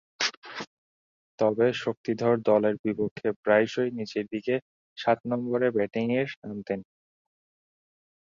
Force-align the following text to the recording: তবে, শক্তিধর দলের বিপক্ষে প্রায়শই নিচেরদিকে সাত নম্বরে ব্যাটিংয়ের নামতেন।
তবে, 1.39 1.67
শক্তিধর 1.83 2.35
দলের 2.41 2.75
বিপক্ষে 2.83 3.29
প্রায়শই 3.43 3.89
নিচেরদিকে 3.97 4.55
সাত 4.97 5.19
নম্বরে 5.25 5.67
ব্যাটিংয়ের 5.71 6.29
নামতেন। 6.41 6.79